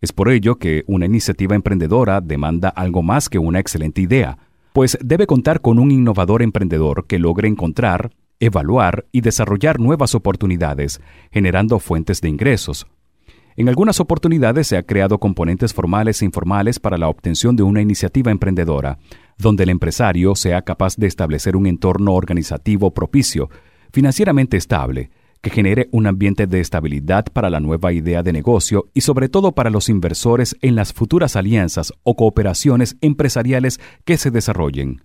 Es 0.00 0.12
por 0.12 0.30
ello 0.30 0.56
que 0.56 0.84
una 0.86 1.06
iniciativa 1.06 1.54
emprendedora 1.54 2.20
demanda 2.20 2.68
algo 2.68 3.02
más 3.02 3.28
que 3.28 3.38
una 3.38 3.58
excelente 3.60 4.00
idea, 4.00 4.38
pues 4.72 4.98
debe 5.02 5.26
contar 5.26 5.60
con 5.60 5.78
un 5.78 5.90
innovador 5.90 6.42
emprendedor 6.42 7.06
que 7.06 7.18
logre 7.18 7.48
encontrar, 7.48 8.12
evaluar 8.38 9.06
y 9.12 9.20
desarrollar 9.20 9.78
nuevas 9.78 10.14
oportunidades, 10.14 11.00
generando 11.30 11.78
fuentes 11.78 12.20
de 12.20 12.28
ingresos, 12.28 12.86
en 13.60 13.68
algunas 13.68 14.00
oportunidades 14.00 14.68
se 14.68 14.76
ha 14.76 14.84
creado 14.84 15.18
componentes 15.18 15.74
formales 15.74 16.22
e 16.22 16.24
informales 16.24 16.78
para 16.78 16.96
la 16.96 17.08
obtención 17.08 17.56
de 17.56 17.62
una 17.62 17.82
iniciativa 17.82 18.30
emprendedora, 18.30 18.98
donde 19.36 19.64
el 19.64 19.68
empresario 19.68 20.34
sea 20.34 20.62
capaz 20.62 20.96
de 20.96 21.06
establecer 21.06 21.56
un 21.56 21.66
entorno 21.66 22.14
organizativo 22.14 22.94
propicio, 22.94 23.50
financieramente 23.92 24.56
estable, 24.56 25.10
que 25.40 25.50
genere 25.50 25.88
un 25.92 26.06
ambiente 26.06 26.46
de 26.46 26.60
estabilidad 26.60 27.26
para 27.32 27.50
la 27.50 27.60
nueva 27.60 27.92
idea 27.92 28.22
de 28.22 28.32
negocio 28.32 28.90
y 28.94 29.00
sobre 29.00 29.28
todo 29.28 29.52
para 29.52 29.70
los 29.70 29.88
inversores 29.88 30.56
en 30.60 30.74
las 30.74 30.92
futuras 30.92 31.36
alianzas 31.36 31.92
o 32.02 32.16
cooperaciones 32.16 32.96
empresariales 33.00 33.80
que 34.04 34.16
se 34.16 34.30
desarrollen. 34.30 35.02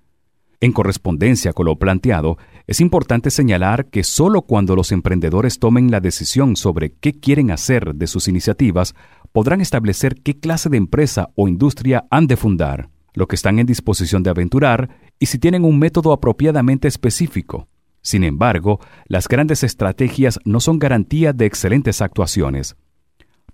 En 0.61 0.71
correspondencia 0.71 1.53
con 1.53 1.65
lo 1.65 1.77
planteado, 1.77 2.37
es 2.65 2.79
importante 2.79 3.29
señalar 3.29 3.87
que 3.87 4.03
solo 4.03 4.41
cuando 4.41 4.75
los 4.75 4.91
emprendedores 4.91 5.59
tomen 5.59 5.91
la 5.91 5.99
decisión 5.99 6.55
sobre 6.55 6.93
qué 6.93 7.19
quieren 7.19 7.51
hacer 7.51 7.93
de 7.93 8.07
sus 8.07 8.27
iniciativas, 8.27 8.95
podrán 9.31 9.61
establecer 9.61 10.15
qué 10.23 10.39
clase 10.39 10.69
de 10.69 10.77
empresa 10.77 11.29
o 11.35 11.47
industria 11.47 12.05
han 12.09 12.27
de 12.27 12.37
fundar, 12.37 12.89
lo 13.13 13.27
que 13.27 13.35
están 13.35 13.59
en 13.59 13.67
disposición 13.67 14.23
de 14.23 14.29
aventurar 14.29 14.89
y 15.19 15.25
si 15.27 15.39
tienen 15.39 15.65
un 15.65 15.77
método 15.77 16.13
apropiadamente 16.13 16.87
específico. 16.87 17.67
Sin 18.05 18.23
embargo, 18.23 18.79
las 19.07 19.27
grandes 19.27 19.63
estrategias 19.63 20.39
no 20.45 20.59
son 20.59 20.77
garantía 20.77 21.33
de 21.33 21.47
excelentes 21.47 22.03
actuaciones. 22.03 22.75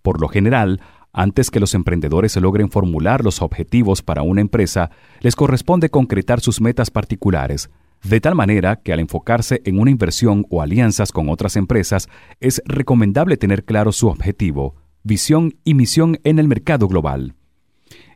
Por 0.02 0.20
lo 0.20 0.28
general, 0.28 0.82
antes 1.14 1.50
que 1.50 1.62
los 1.62 1.74
emprendedores 1.74 2.36
logren 2.36 2.70
formular 2.70 3.24
los 3.24 3.42
objetivos 3.42 4.02
para 4.02 4.24
una 4.24 4.42
empresa, 4.42 4.92
les 5.22 5.38
corresponde 5.38 5.90
concretar 5.90 6.42
sus 6.42 6.60
metas 6.60 6.92
particulares, 6.92 7.70
de 8.04 8.20
tal 8.20 8.36
manera 8.36 8.76
que 8.76 8.92
al 8.92 9.00
enfocarse 9.00 9.62
en 9.64 9.80
una 9.80 9.90
inversión 9.90 10.46
o 10.50 10.62
alianzas 10.62 11.14
con 11.14 11.30
otras 11.30 11.56
empresas, 11.56 12.10
es 12.42 12.62
recomendable 12.66 13.38
tener 13.38 13.64
claro 13.64 13.94
su 13.94 14.10
objetivo, 14.10 14.76
visión 15.02 15.56
y 15.64 15.76
misión 15.76 16.20
en 16.26 16.40
el 16.40 16.50
mercado 16.50 16.90
global. 16.90 17.36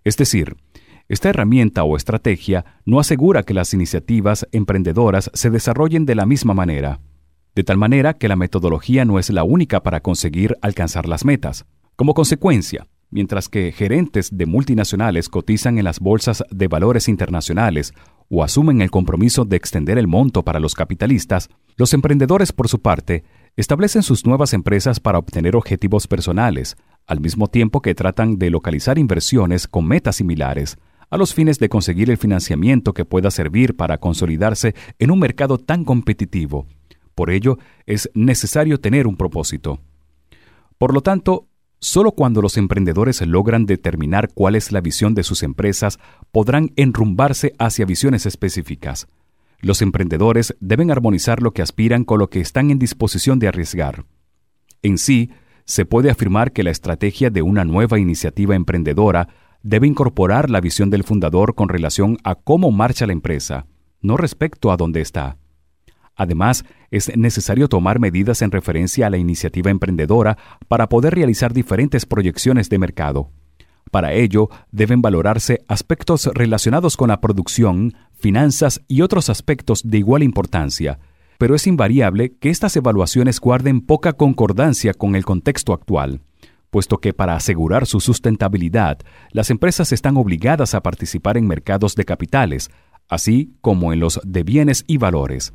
Es 0.03 0.17
decir, 0.17 0.57
esta 1.07 1.29
herramienta 1.29 1.83
o 1.83 1.97
estrategia 1.97 2.65
no 2.83 2.99
asegura 2.99 3.43
que 3.43 3.53
las 3.53 3.73
iniciativas 3.73 4.47
emprendedoras 4.51 5.29
se 5.33 5.51
desarrollen 5.51 6.05
de 6.05 6.15
la 6.15 6.25
misma 6.25 6.55
manera, 6.55 6.99
de 7.53 7.63
tal 7.63 7.77
manera 7.77 8.15
que 8.15 8.27
la 8.27 8.35
metodología 8.35 9.05
no 9.05 9.19
es 9.19 9.29
la 9.29 9.43
única 9.43 9.83
para 9.83 10.01
conseguir 10.01 10.57
alcanzar 10.61 11.07
las 11.07 11.23
metas. 11.23 11.65
Como 11.95 12.15
consecuencia, 12.15 12.87
mientras 13.11 13.49
que 13.49 13.71
gerentes 13.71 14.35
de 14.35 14.47
multinacionales 14.47 15.29
cotizan 15.29 15.77
en 15.77 15.85
las 15.85 15.99
bolsas 15.99 16.43
de 16.49 16.67
valores 16.67 17.07
internacionales 17.07 17.93
o 18.27 18.43
asumen 18.43 18.81
el 18.81 18.89
compromiso 18.89 19.45
de 19.45 19.57
extender 19.57 19.99
el 19.99 20.07
monto 20.07 20.43
para 20.43 20.59
los 20.59 20.73
capitalistas, 20.73 21.49
los 21.77 21.93
emprendedores, 21.93 22.51
por 22.51 22.67
su 22.67 22.81
parte, 22.81 23.23
establecen 23.55 24.01
sus 24.01 24.25
nuevas 24.25 24.53
empresas 24.53 24.99
para 24.99 25.19
obtener 25.19 25.55
objetivos 25.55 26.07
personales, 26.07 26.75
al 27.05 27.21
mismo 27.21 27.47
tiempo 27.47 27.81
que 27.81 27.93
tratan 27.93 28.37
de 28.39 28.49
localizar 28.49 28.97
inversiones 28.97 29.67
con 29.67 29.85
metas 29.87 30.15
similares, 30.15 30.77
a 31.09 31.17
los 31.17 31.33
fines 31.33 31.59
de 31.59 31.69
conseguir 31.69 32.09
el 32.09 32.17
financiamiento 32.17 32.93
que 32.93 33.05
pueda 33.05 33.31
servir 33.31 33.75
para 33.75 33.97
consolidarse 33.97 34.75
en 34.99 35.11
un 35.11 35.19
mercado 35.19 35.57
tan 35.57 35.83
competitivo. 35.83 36.67
Por 37.13 37.29
ello, 37.29 37.57
es 37.85 38.09
necesario 38.13 38.79
tener 38.79 39.07
un 39.07 39.15
propósito. 39.15 39.79
Por 40.77 40.93
lo 40.93 41.01
tanto, 41.01 41.47
Solo 41.79 42.13
cuando 42.13 42.41
los 42.41 42.57
emprendedores 42.57 43.21
logran 43.21 43.67
determinar 43.67 44.29
cuál 44.33 44.55
es 44.55 44.71
la 44.71 44.81
visión 44.81 45.13
de 45.13 45.21
sus 45.21 45.43
empresas 45.43 45.99
podrán 46.31 46.71
enrumbarse 46.77 47.53
hacia 47.59 47.85
visiones 47.85 48.25
específicas. 48.25 49.07
Los 49.59 49.83
emprendedores 49.83 50.55
deben 50.59 50.89
armonizar 50.89 51.43
lo 51.43 51.51
que 51.51 51.61
aspiran 51.61 52.03
con 52.03 52.17
lo 52.17 52.29
que 52.29 52.39
están 52.39 52.71
en 52.71 52.79
disposición 52.79 53.37
de 53.37 53.49
arriesgar. 53.49 54.05
En 54.81 54.97
sí, 54.97 55.29
se 55.65 55.85
puede 55.85 56.09
afirmar 56.09 56.53
que 56.53 56.63
la 56.63 56.71
estrategia 56.71 57.29
de 57.29 57.41
una 57.41 57.65
nueva 57.65 57.99
iniciativa 57.99 58.55
emprendedora 58.55 59.27
debe 59.65 59.87
incorporar 59.87 60.51
la 60.51 60.61
visión 60.61 60.91
del 60.91 61.03
fundador 61.03 61.55
con 61.55 61.69
relación 61.69 62.19
a 62.23 62.35
cómo 62.35 62.71
marcha 62.71 63.07
la 63.07 63.13
empresa, 63.13 63.65
no 63.99 64.15
respecto 64.15 64.71
a 64.71 64.77
dónde 64.77 65.01
está. 65.01 65.37
Además, 66.15 66.63
es 66.91 67.17
necesario 67.17 67.67
tomar 67.67 67.99
medidas 67.99 68.43
en 68.43 68.51
referencia 68.51 69.07
a 69.07 69.09
la 69.09 69.17
iniciativa 69.17 69.71
emprendedora 69.71 70.37
para 70.67 70.87
poder 70.87 71.15
realizar 71.15 71.51
diferentes 71.51 72.05
proyecciones 72.05 72.69
de 72.69 72.77
mercado. 72.77 73.31
Para 73.89 74.13
ello, 74.13 74.49
deben 74.71 75.01
valorarse 75.01 75.63
aspectos 75.67 76.29
relacionados 76.35 76.95
con 76.95 77.09
la 77.09 77.19
producción, 77.19 77.95
finanzas 78.13 78.81
y 78.87 79.01
otros 79.01 79.31
aspectos 79.31 79.81
de 79.83 79.97
igual 79.97 80.21
importancia, 80.21 80.99
pero 81.39 81.55
es 81.55 81.65
invariable 81.65 82.37
que 82.37 82.51
estas 82.51 82.75
evaluaciones 82.75 83.39
guarden 83.39 83.81
poca 83.81 84.13
concordancia 84.13 84.93
con 84.93 85.15
el 85.15 85.25
contexto 85.25 85.73
actual, 85.73 86.21
puesto 86.75 86.97
que 86.97 87.13
para 87.13 87.37
asegurar 87.37 87.85
su 87.85 88.01
sustentabilidad, 88.01 88.97
las 89.31 89.49
empresas 89.49 89.93
están 89.93 90.17
obligadas 90.17 90.75
a 90.75 90.83
participar 90.83 91.37
en 91.37 91.47
mercados 91.47 91.95
de 91.95 92.03
capitales, 92.03 92.69
así 93.07 93.55
como 93.61 93.93
en 93.93 94.01
los 94.01 94.19
de 94.25 94.43
bienes 94.43 94.83
y 94.85 94.97
valores. 94.97 95.53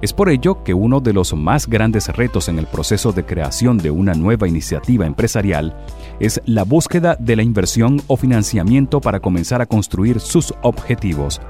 Es 0.00 0.12
por 0.12 0.30
ello 0.30 0.64
que 0.64 0.74
uno 0.74 0.98
de 0.98 1.12
los 1.12 1.32
más 1.32 1.68
grandes 1.68 2.08
retos 2.08 2.48
en 2.48 2.58
el 2.58 2.66
proceso 2.66 3.12
de 3.12 3.24
creación 3.24 3.78
de 3.78 3.92
una 3.92 4.14
nueva 4.14 4.48
iniciativa 4.48 5.06
empresarial 5.06 5.76
es 6.18 6.42
la 6.44 6.64
búsqueda 6.64 7.16
de 7.20 7.36
la 7.36 7.44
inversión 7.44 8.02
o 8.08 8.16
financiamiento 8.16 9.00
para 9.00 9.20
comenzar 9.20 9.62
a 9.62 9.66
construir 9.66 10.18
sus 10.18 10.52
objetivos. 10.62 11.40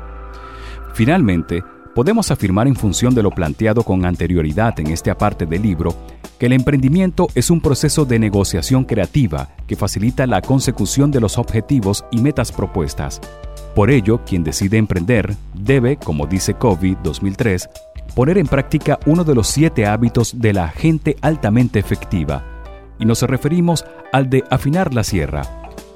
Finalmente, 0.93 1.65
podemos 1.95 2.31
afirmar 2.31 2.67
en 2.67 2.77
función 2.77 3.15
de 3.15 3.23
lo 3.23 3.31
planteado 3.31 3.85
con 3.85 4.05
anterioridad 4.05 4.79
en 4.81 4.89
esta 4.89 5.17
parte 5.17 5.47
del 5.47 5.63
libro, 5.63 5.97
que 6.43 6.47
el 6.47 6.55
emprendimiento 6.55 7.29
es 7.37 7.51
un 7.51 7.61
proceso 7.61 8.05
de 8.05 8.19
negociación 8.19 8.83
creativa 8.83 9.51
que 9.69 9.77
facilita 9.77 10.27
la 10.27 10.43
consecución 10.43 11.13
de 11.13 11.21
los 11.21 11.39
objetivos 11.39 12.05
y 12.11 12.21
metas 12.21 12.51
propuestas. 12.51 13.21
Por 13.77 13.93
ello, 13.93 14.25
quien 14.25 14.43
decide 14.43 14.77
emprender 14.77 15.37
debe, 15.55 15.99
como 15.99 16.27
dice 16.27 16.55
Covey 16.55 16.97
2003, 17.01 17.71
poner 18.17 18.39
en 18.39 18.49
práctica 18.49 18.99
uno 19.07 19.23
de 19.23 19.37
los 19.37 19.47
siete 19.47 19.87
hábitos 19.87 20.41
de 20.41 20.53
la 20.53 20.67
gente 20.67 21.15
altamente 21.21 21.79
efectiva, 21.79 22.45
y 22.99 23.05
nos 23.05 23.23
referimos 23.23 23.85
al 24.13 24.29
de 24.29 24.43
afinar 24.51 24.93
la 24.93 25.05
sierra, 25.05 25.43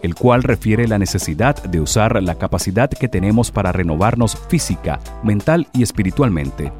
el 0.04 0.14
cual 0.14 0.44
refiere 0.44 0.86
la 0.86 1.00
necesidad 1.00 1.60
de 1.60 1.80
usar 1.80 2.22
la 2.22 2.36
capacidad 2.36 2.88
que 2.88 3.08
tenemos 3.08 3.50
para 3.50 3.72
renovarnos 3.72 4.38
física, 4.48 5.00
mental 5.24 5.66
y 5.72 5.82
espiritualmente, 5.82 6.72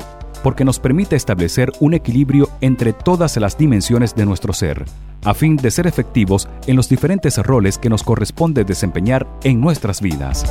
porque 0.46 0.64
nos 0.64 0.78
permite 0.78 1.16
establecer 1.16 1.72
un 1.80 1.92
equilibrio 1.92 2.48
entre 2.60 2.92
todas 2.92 3.36
las 3.36 3.58
dimensiones 3.58 4.14
de 4.14 4.24
nuestro 4.24 4.52
ser, 4.52 4.84
a 5.24 5.34
fin 5.34 5.56
de 5.56 5.72
ser 5.72 5.88
efectivos 5.88 6.48
en 6.68 6.76
los 6.76 6.88
diferentes 6.88 7.36
roles 7.38 7.78
que 7.78 7.90
nos 7.90 8.04
corresponde 8.04 8.62
desempeñar 8.62 9.26
en 9.42 9.60
nuestras 9.60 10.00
vidas. 10.00 10.44